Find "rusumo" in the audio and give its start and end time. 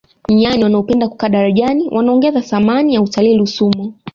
3.37-3.93